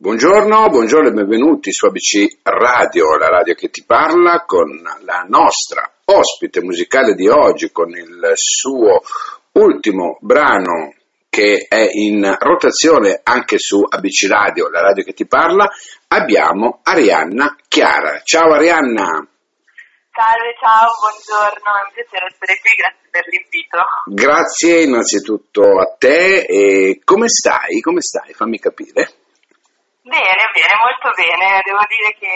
[0.00, 5.90] Buongiorno, buongiorno e benvenuti su ABC Radio, la radio che ti parla, con la nostra
[6.04, 9.00] ospite musicale di oggi, con il suo
[9.54, 10.94] ultimo brano
[11.28, 15.68] che è in rotazione anche su ABC Radio, la radio che ti parla,
[16.06, 18.20] abbiamo Arianna Chiara.
[18.22, 19.26] Ciao Arianna!
[20.14, 23.78] Salve, ciao, buongiorno, è un piacere essere qui, grazie per l'invito.
[24.14, 27.80] Grazie innanzitutto a te e come stai?
[27.80, 28.32] Come stai?
[28.32, 29.26] Fammi capire.
[30.08, 32.32] Bene, bene, molto bene, devo dire che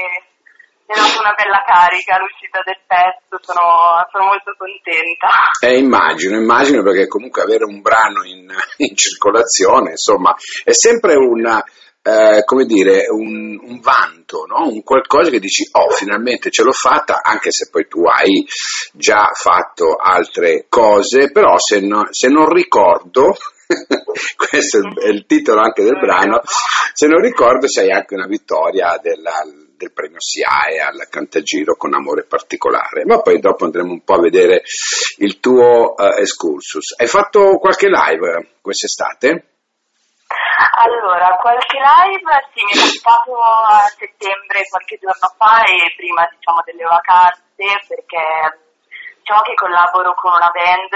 [0.85, 5.33] è dato una bella carica l'uscita del pezzo, sono, sono molto contenta.
[5.59, 8.45] Eh, immagino, immagino perché comunque avere un brano in,
[8.77, 11.65] in circolazione, insomma, è sempre una,
[12.03, 14.69] eh, come dire, un, un vanto, no?
[14.69, 18.45] un qualcosa che dici, oh, finalmente ce l'ho fatta, anche se poi tu hai
[18.93, 23.33] già fatto altre cose, però se, no, se non ricordo,
[24.37, 26.41] questo è il titolo anche del brano,
[26.93, 29.43] se non ricordo sei anche una vittoria della,
[29.77, 34.21] del premio SIAE al Cantagiro con amore particolare, ma poi dopo andremo un po' a
[34.21, 34.63] vedere
[35.19, 36.95] il tuo uh, excursus.
[36.99, 39.49] Hai fatto qualche live quest'estate?
[40.79, 46.63] Allora, qualche live sì, mi è capitato a settembre, qualche giorno fa e prima diciamo
[46.65, 48.23] delle vacanze perché
[49.19, 50.95] diciamo che collaboro con una band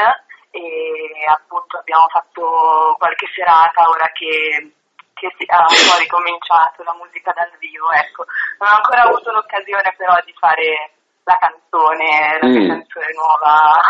[0.57, 4.73] e appunto abbiamo fatto qualche serata ora che,
[5.13, 8.25] che si, ha un po' ricominciato la musica dal vivo, ecco.
[8.59, 12.69] Non ho ancora avuto l'occasione però di fare la canzone, la mm.
[12.69, 13.81] canzone nuova.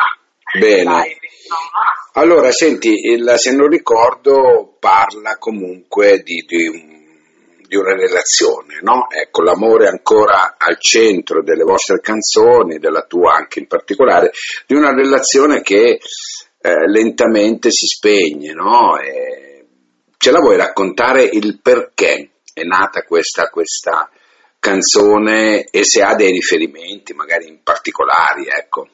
[0.58, 1.02] Bene.
[1.02, 1.18] Live,
[2.14, 6.94] allora, senti, il, se non ricordo, parla comunque di, di
[7.66, 9.08] di una relazione, no?
[9.10, 14.30] Ecco, l'amore ancora al centro delle vostre canzoni, della tua anche in particolare,
[14.66, 15.98] di una relazione che
[16.66, 18.98] eh, lentamente si spegne, no?
[18.98, 19.66] E
[20.18, 24.10] ce la vuoi raccontare il perché è nata questa, questa
[24.58, 28.88] canzone e se ha dei riferimenti, magari in particolari, ecco.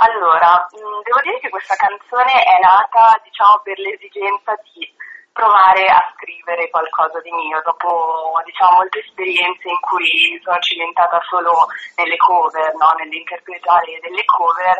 [0.00, 4.88] Allora, mm, devo dire che questa canzone è nata, diciamo, per l'esigenza di
[5.30, 11.66] provare a scrivere qualcosa di mio dopo diciamo molte esperienze in cui sono cimentata solo
[11.98, 12.94] nelle cover, no?
[13.02, 14.78] nell'interpretare delle cover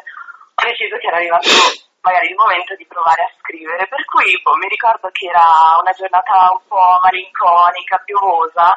[0.63, 1.49] deciso che era arrivato
[2.05, 5.93] magari il momento di provare a scrivere, per cui boh, mi ricordo che era una
[5.93, 8.77] giornata un po' malinconica, piovosa,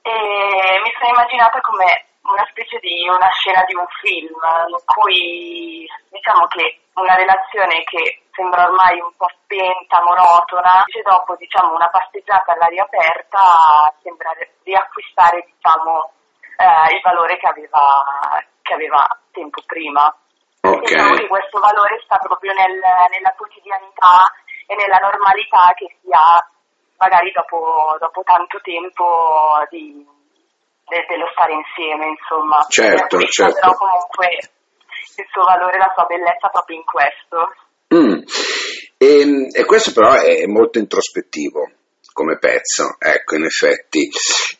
[0.00, 4.38] e mi sono immaginata come una specie di una scena di un film
[4.70, 11.34] in cui diciamo che una relazione che sembra ormai un po' spenta, monotona, e dopo
[11.36, 14.30] diciamo una passeggiata all'aria aperta sembra
[14.62, 16.12] riacquistare diciamo
[16.56, 18.02] eh, il valore che aveva,
[18.62, 20.14] che aveva tempo prima.
[20.64, 20.80] Okay.
[20.80, 24.32] Diciamo che questo valore sta proprio nel, nella quotidianità
[24.64, 26.40] e nella normalità che si ha
[26.96, 30.00] magari dopo, dopo tanto tempo di,
[30.88, 32.64] de, dello stare insieme, insomma.
[32.68, 33.60] Certo, certo.
[33.60, 34.40] Però comunque
[35.20, 37.38] il suo valore, la sua bellezza proprio in questo.
[37.92, 38.24] Mm.
[38.96, 41.83] E, e, questo però è molto introspettivo
[42.14, 44.08] come pezzo, ecco, in effetti.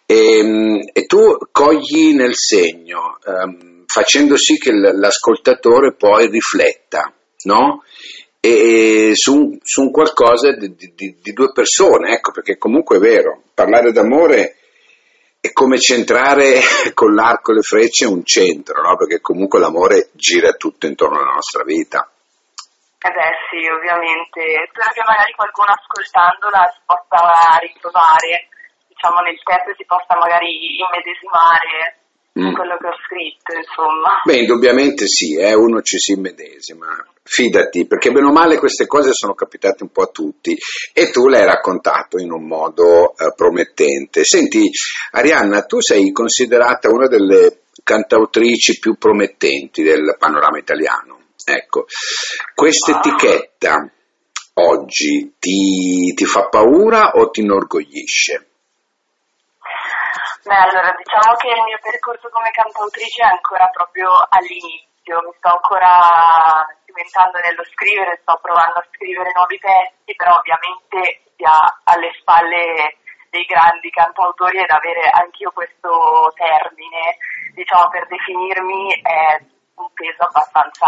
[0.04, 3.18] E, e tu cogli nel segno.
[3.24, 7.14] Um, facendo sì che l'ascoltatore poi rifletta,
[7.44, 7.84] no?
[8.40, 13.44] E, su, su, un qualcosa di, di, di, due persone, ecco, perché comunque è vero,
[13.54, 14.56] parlare d'amore
[15.40, 16.60] è come centrare
[16.92, 18.96] con l'arco e le frecce un centro, no?
[18.96, 22.10] Perché comunque l'amore gira tutto intorno alla nostra vita.
[23.04, 24.40] Eh beh sì, ovviamente.
[24.72, 28.48] Spero che magari qualcuno ascoltandola si possa ritrovare,
[28.88, 32.00] diciamo, nel testo si possa magari immedesimare
[32.32, 32.56] mm.
[32.56, 34.24] quello che ho scritto, insomma.
[34.24, 39.12] Beh, indubbiamente sì, eh, uno ci si immedesima, fidati, perché bene o male queste cose
[39.12, 40.56] sono capitate un po' a tutti
[40.96, 44.24] e tu l'hai raccontato in un modo eh, promettente.
[44.24, 44.64] Senti,
[45.12, 51.23] Arianna, tu sei considerata una delle cantautrici più promettenti del panorama italiano.
[51.46, 51.84] Ecco,
[52.54, 53.84] questa etichetta
[54.54, 58.48] oggi ti, ti fa paura o ti inorgoglisce?
[60.44, 65.52] Beh, allora diciamo che il mio percorso come cantautrice è ancora proprio all'inizio, mi sto
[65.52, 72.12] ancora cimentando nello scrivere, sto provando a scrivere nuovi pezzi, però ovviamente si ha alle
[72.20, 72.96] spalle
[73.28, 77.18] dei grandi cantautori ed avere anch'io questo termine,
[77.52, 80.86] diciamo, per definirmi è un peso abbastanza,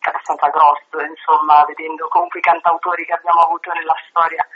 [0.00, 4.46] abbastanza grosso, insomma, vedendo comunque i cantautori che abbiamo avuto nella storia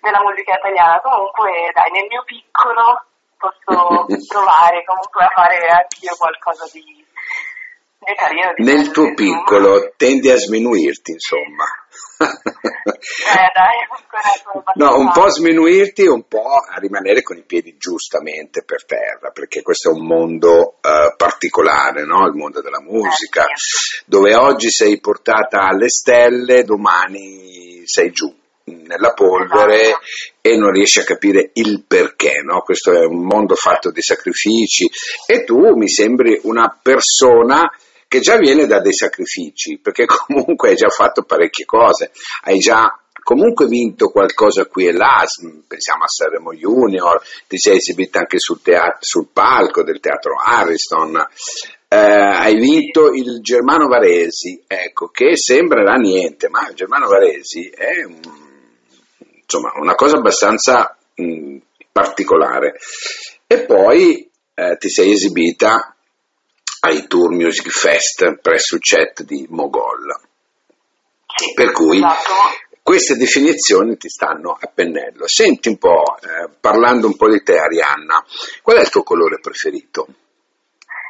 [0.00, 1.00] della musica italiana.
[1.00, 3.04] Comunque, dai, nel mio piccolo
[3.36, 7.04] posso provare comunque a fare anch'io qualcosa di,
[8.58, 11.64] Nel tuo piccolo tendi a sminuirti, insomma.
[12.20, 13.48] eh
[14.74, 19.30] No, un po' sminuirti e un po' a rimanere con i piedi giustamente per terra,
[19.30, 22.26] perché questo è un mondo uh, particolare, no?
[22.26, 23.54] il mondo della musica, eh,
[24.06, 28.34] dove oggi sei portata alle stelle, domani sei giù
[28.64, 30.04] nella polvere esatto.
[30.42, 32.60] e non riesci a capire il perché, no?
[32.60, 34.88] Questo è un mondo fatto di sacrifici
[35.26, 37.70] e tu mi sembri una persona
[38.08, 42.10] che già viene da dei sacrifici, perché comunque hai già fatto parecchie cose,
[42.44, 45.22] hai già comunque vinto qualcosa qui e là,
[45.66, 51.14] pensiamo a Sanremo Junior, ti sei esibita anche sul, teatro, sul palco del teatro Ariston,
[51.88, 58.06] eh, hai vinto il Germano Varesi, ecco, che sembrerà niente, ma il Germano Varesi è
[59.42, 61.56] insomma, una cosa abbastanza mh,
[61.92, 62.76] particolare.
[63.46, 65.94] E poi eh, ti sei esibita
[66.88, 70.08] ai Tour Music Fest presso il chat di Mogol.
[71.36, 72.32] Sì, per cui esatto.
[72.82, 75.28] queste definizioni ti stanno a pennello.
[75.28, 78.24] Senti un po', eh, parlando un po' di te Arianna,
[78.62, 80.06] qual è il tuo colore preferito?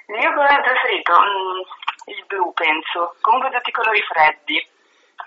[0.09, 1.13] Il mio colore preferito?
[1.15, 4.67] Mm, il blu penso, comunque tutti i colori freddi.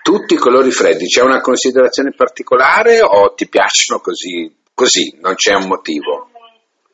[0.02, 5.54] Tutti i colori freddi, c'è una considerazione particolare o ti piacciono così, così non c'è
[5.54, 6.31] un motivo?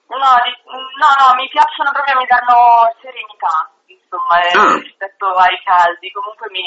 [0.09, 4.81] No, no, no, mi piacciono proprio, mi danno serenità, insomma, ah.
[4.81, 6.11] rispetto ai caldi.
[6.11, 6.65] Comunque mi,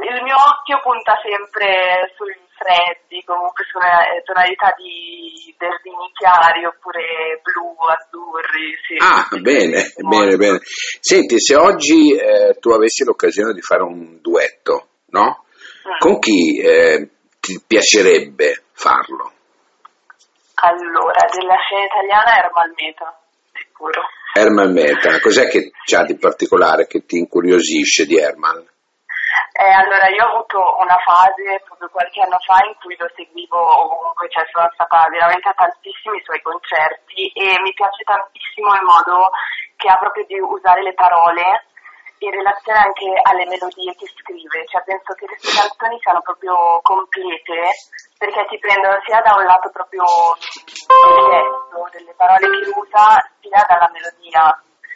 [0.00, 3.78] il mio occhio punta sempre sui freddi, comunque su
[4.24, 8.72] tonalità di verdini chiari oppure blu, azzurri.
[8.80, 8.96] Sì.
[8.96, 10.58] Ah, bene, bene, bene.
[11.00, 15.44] Senti, se oggi eh, tu avessi l'occasione di fare un duetto, no?
[15.86, 15.98] Mm.
[15.98, 17.08] Con chi eh,
[17.40, 19.35] ti piacerebbe farlo?
[20.56, 23.18] Allora, della scena italiana Ermal Meta,
[23.52, 24.00] sicuro.
[24.32, 28.64] Ermal Meta, cos'è che c'ha di particolare che ti incuriosisce di Ermal?
[29.52, 33.56] Eh, allora, io ho avuto una fase proprio qualche anno fa in cui lo seguivo
[33.56, 39.28] ovunque, cioè sono stata veramente a tantissimi suoi concerti e mi piace tantissimo il modo
[39.76, 41.65] che ha proprio di usare le parole
[42.18, 47.76] in relazione anche alle melodie che scrive, cioè penso che queste canzoni siano proprio complete
[48.16, 50.04] perché ti prendono sia da un lato proprio
[50.40, 54.44] del testo, delle parole che usa, sia dalla melodia.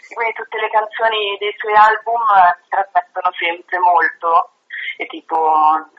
[0.09, 2.25] E quindi tutte le canzoni dei suoi album
[2.65, 4.57] si trasmettono sempre molto,
[4.97, 5.37] e tipo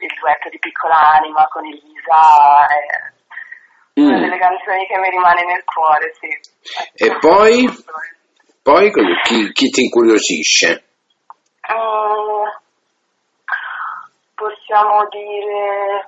[0.02, 4.06] il duetto di Piccola Anima con Elisa, è mm.
[4.10, 6.34] una delle canzoni che mi rimane nel cuore, sì.
[6.98, 7.70] E poi,
[8.62, 8.92] poi
[9.24, 10.91] chi, chi ti incuriosisce?
[11.72, 12.44] Uh,
[14.36, 16.06] possiamo dire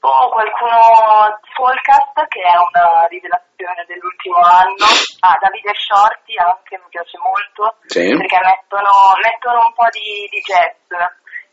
[0.00, 4.86] oh, qualcuno Folcast che è una rivelazione dell'ultimo anno
[5.20, 8.06] ah, Davide Shorty anche mi piace molto sì.
[8.06, 8.90] perché mettono,
[9.22, 10.76] mettono, un po' di, di, jazz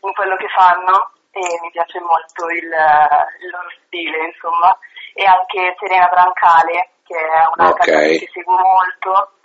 [0.00, 4.76] in quello che fanno e mi piace molto il, il loro stile insomma
[5.14, 8.18] e anche Serena Brancale che è una okay.
[8.18, 9.35] che seguo molto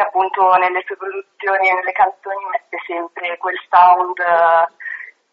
[0.00, 4.64] che appunto nelle sue produzioni e nelle canzoni mette sempre quel sound eh,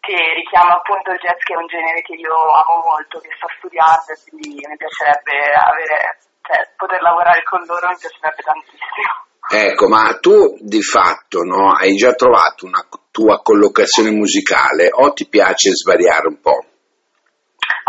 [0.04, 3.48] che richiama appunto il jazz che è un genere che io amo molto, che sto
[3.56, 9.12] studiando e quindi mi piacerebbe avere, cioè, poter lavorare con loro mi piacerebbe tantissimo.
[9.48, 15.26] Ecco, ma tu di fatto no, hai già trovato una tua collocazione musicale o ti
[15.26, 16.60] piace svariare un po'?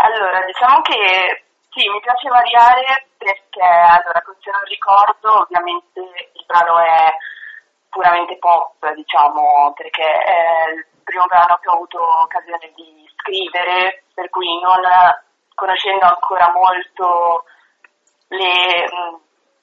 [0.00, 7.14] Allora, diciamo che sì, mi piace variare perché, allora, se non ricordo, ovviamente brano è
[7.88, 14.28] puramente pop, diciamo, perché è il primo brano che ho avuto occasione di scrivere, per
[14.30, 14.82] cui non
[15.54, 17.44] conoscendo ancora molto
[18.28, 18.88] le,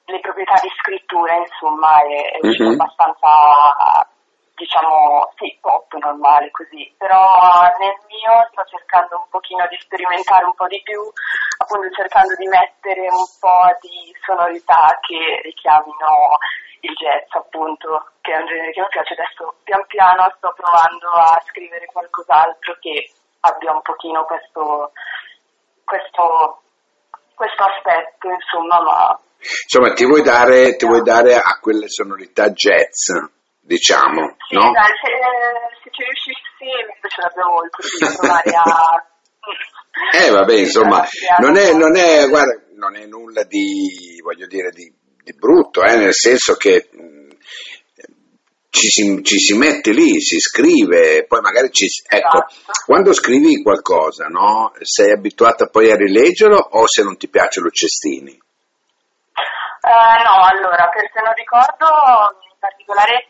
[0.04, 2.72] le proprietà di scrittura, insomma, è, è mm-hmm.
[2.72, 4.08] abbastanza
[4.58, 10.54] diciamo, sì, pop normale così, però nel mio sto cercando un pochino di sperimentare un
[10.54, 10.98] po' di più,
[11.58, 16.36] appunto cercando di mettere un po' di sonorità che richiamino
[16.80, 19.14] il jazz, appunto, che è un genere che mi piace.
[19.14, 24.92] Adesso pian piano sto provando a scrivere qualcos'altro che abbia un pochino questo,
[25.84, 26.62] questo,
[27.34, 29.20] questo aspetto, insomma, ma...
[29.38, 33.36] Insomma, ti vuoi dare, ti vuoi dare a quelle sonorità jazz?
[33.68, 34.34] diciamo.
[34.48, 34.72] Sì, no?
[34.72, 35.12] dai, se,
[35.84, 39.04] se, ci riuscissi mi piacerebbe molto sì, provare a...
[40.16, 41.04] eh vabbè, insomma,
[41.38, 44.90] non è, non è, guarda, non è nulla di, voglio dire, di,
[45.22, 47.18] di brutto, eh, nel senso che mh,
[48.70, 51.86] ci, si, ci si, mette lì, si scrive, poi magari ci...
[52.06, 52.82] Ecco, esatto.
[52.84, 54.72] quando scrivi qualcosa, no?
[54.80, 58.38] Sei abituata poi a rileggerlo o se non ti piace lo cestini?
[59.80, 61.86] Uh, no, allora, per se non ricordo,
[62.44, 63.28] in particolare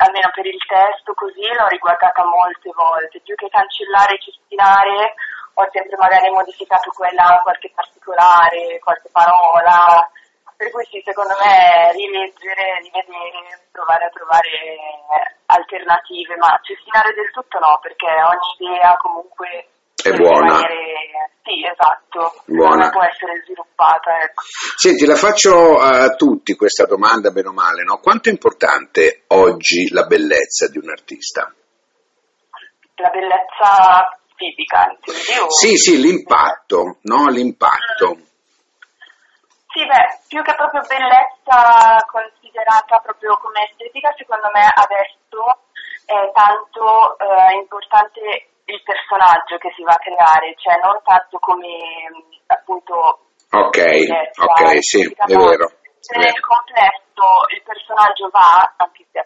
[0.00, 5.14] almeno per il testo così, l'ho riguardata molte volte, più che cancellare e cestinare,
[5.54, 10.08] ho sempre magari modificato quella, qualche particolare, qualche parola,
[10.60, 14.52] per cui sì, secondo me rileggere, rivedere, provare a trovare
[15.48, 20.60] alternative, ma cestinare del tutto no, perché ogni idea comunque è buona.
[20.60, 21.32] Rimanere...
[21.40, 22.90] Sì, esatto, buona.
[22.90, 24.20] può essere sviluppata.
[24.20, 24.42] Ecco.
[24.76, 27.96] Senti, la faccio a tutti questa domanda, bene o male, no?
[27.96, 31.48] Quanto è importante oggi la bellezza di un artista?
[33.00, 35.50] La bellezza fisica, intendi?
[35.56, 37.28] Sì, sì, l'impatto, no?
[37.28, 38.28] L'impatto.
[39.70, 45.62] Sì, beh, più che proprio bellezza considerata proprio come estetica, secondo me adesso
[46.06, 51.78] è tanto eh, importante il personaggio che si va a creare, cioè non tanto come
[52.46, 53.30] appunto...
[53.50, 55.70] Ok, ok, sì, è vero.
[55.98, 59.18] Se nel complesso il personaggio va, anche se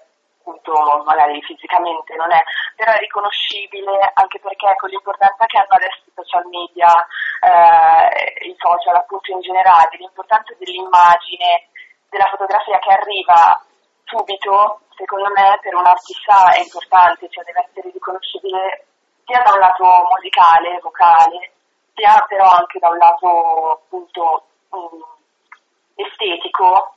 [0.45, 2.43] appunto magari fisicamente non è,
[2.77, 6.93] però è riconoscibile anche perché con l'importanza che hanno adesso i social media,
[7.41, 11.73] eh, i social appunto in generale, l'importanza dell'immagine,
[12.11, 13.65] della fotografia che arriva
[14.05, 18.87] subito, secondo me per un artista è importante, cioè deve essere riconoscibile
[19.25, 21.53] sia da un lato musicale, vocale,
[21.95, 25.01] sia però anche da un lato appunto um,
[25.95, 26.95] estetico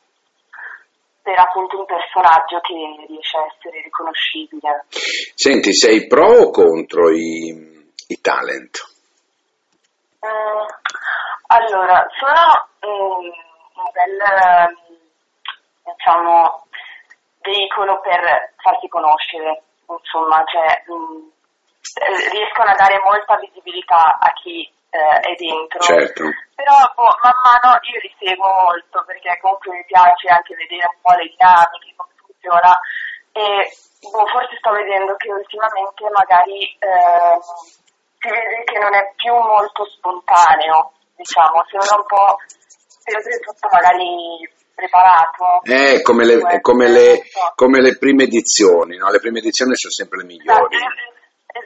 [1.28, 2.74] per appunto un personaggio che
[3.06, 4.86] riesce a essere riconoscibile.
[5.36, 7.52] Senti, sei pro o contro i,
[8.08, 8.80] i talent?
[10.24, 10.64] Mm,
[11.48, 14.16] allora, sono um, un bel
[15.84, 16.64] diciamo
[17.42, 21.30] veicolo per farsi conoscere, insomma, cioè um,
[22.00, 25.80] eh, riescono a dare molta visibilità a chi eh, è dentro.
[25.80, 26.24] Certo.
[26.56, 31.00] Però boh, man mano io li seguo molto perché comunque mi piace anche vedere un
[31.02, 32.72] po' le dinamiche, come funziona
[33.32, 33.46] e
[34.10, 37.38] boh, forse sto vedendo che ultimamente magari eh,
[38.18, 42.36] si vede che non è più molto spontaneo, diciamo, sembra un po'
[43.06, 45.62] sempre tutto magari preparato.
[45.64, 47.22] Eh, come le, come le,
[47.56, 49.10] come le prime edizioni, no?
[49.10, 50.76] Le prime edizioni sono sempre le migliori.
[50.76, 51.16] Esatto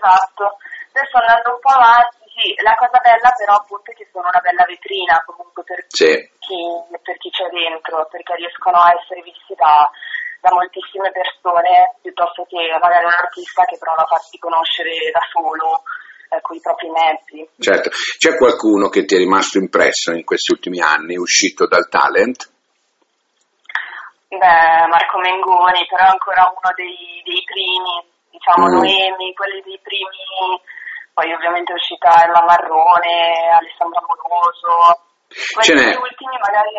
[0.01, 0.57] esatto.
[0.91, 4.41] Adesso andando un po' avanti, sì, la cosa bella però appunto è che sono una
[4.41, 6.09] bella vetrina comunque per, sì.
[6.41, 6.57] chi,
[6.89, 9.85] per chi c'è dentro, perché riescono a essere visti da,
[10.41, 15.85] da moltissime persone piuttosto che magari un artista che prova a farsi conoscere da solo
[16.33, 17.45] eh, con i propri mezzi.
[17.61, 22.49] Certo, c'è qualcuno che ti è rimasto impresso in questi ultimi anni, uscito dal talent?
[24.31, 28.71] Beh, Marco Mengoni, però ancora uno dei, dei primi diciamo mm.
[28.71, 30.57] Noemi, quelli dei primi,
[31.13, 36.75] poi ovviamente è uscita Emma Marrone, Alessandra Moroso, questi ultimi magari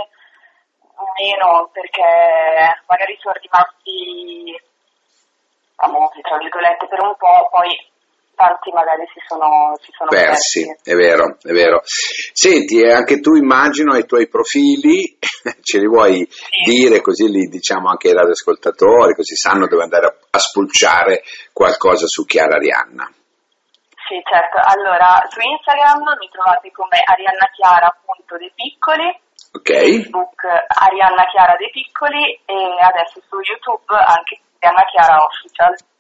[1.18, 4.60] meno perché magari sono rimasti
[5.74, 7.70] famosi tra virgolette per un po', poi
[8.34, 11.82] tanti magari si sono, si sono persi, persi, è vero, è vero.
[11.84, 15.18] Senti, anche tu immagino i tuoi profili,
[15.60, 16.70] ce li vuoi sì.
[16.70, 21.22] dire così li diciamo anche ai radioascoltatori, così sanno dove andare a, a spulciare
[21.52, 23.10] qualcosa su Chiara Arianna.
[24.12, 24.60] Sì, certo.
[24.60, 27.88] Allora, su Instagram mi trovate come Arianna Chiara
[28.36, 29.08] dei piccoli,
[29.56, 30.02] okay.
[30.04, 35.91] Facebook Arianna Chiara dei piccoli e adesso su YouTube anche Arianna Chiara Official.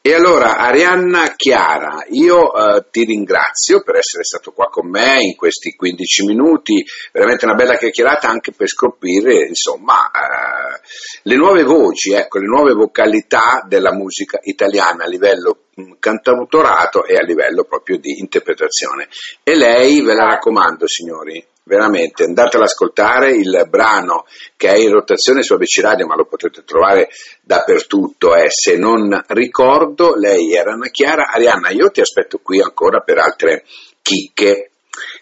[0.00, 5.34] E allora, Arianna Chiara, io eh, ti ringrazio per essere stato qua con me in
[5.34, 10.80] questi 15 minuti, veramente una bella chiacchierata anche per scoprire, insomma, eh,
[11.22, 17.16] le nuove voci, ecco, le nuove vocalità della musica italiana a livello mh, cantautorato e
[17.16, 19.08] a livello proprio di interpretazione.
[19.42, 22.24] E lei, ve la raccomando, signori, veramente.
[22.24, 24.24] Andate ad ascoltare il brano
[24.56, 27.08] che è in rotazione su ABC Radio ma lo potete trovare
[27.42, 28.48] dappertutto eh.
[28.48, 30.14] se non ricordo.
[30.16, 31.30] Lei era Anna Chiara.
[31.30, 33.64] Arianna io ti aspetto qui ancora per altre
[34.00, 34.70] chicche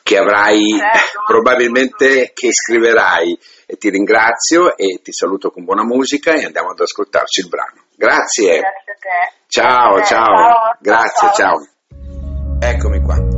[0.02, 3.38] che avrai certo, probabilmente che scriverai.
[3.66, 7.84] E ti ringrazio e ti saluto con buona musica e andiamo ad ascoltarci il brano.
[7.96, 9.34] Grazie, grazie a te.
[9.46, 10.76] Ciao grazie ciao, ciao.
[10.80, 11.34] Grazie ciao.
[11.34, 11.68] ciao.
[12.60, 13.33] Eccomi qua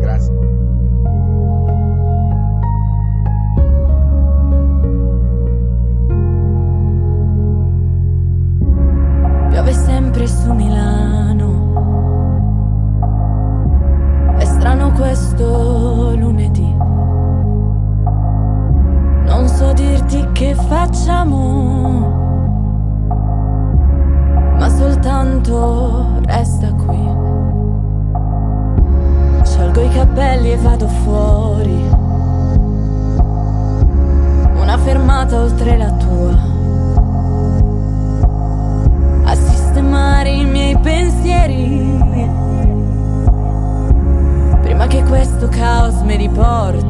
[35.67, 36.35] mentre la tua.
[39.25, 41.99] A sistemare i miei pensieri.
[44.63, 46.86] Prima che questo caos mi riporti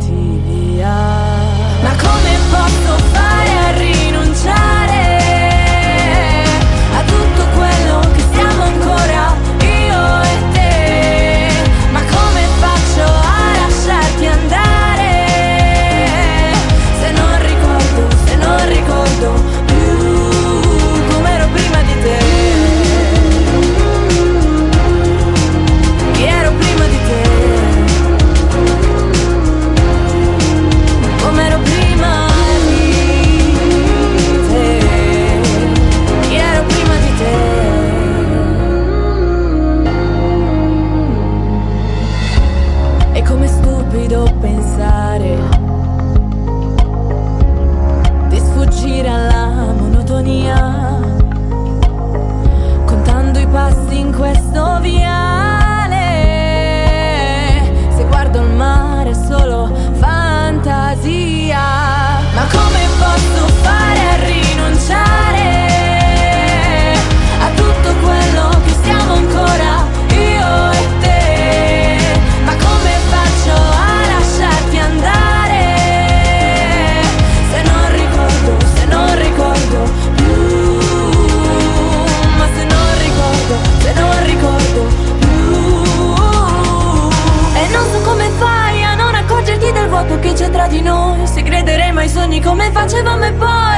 [92.40, 93.75] come facevamo e poi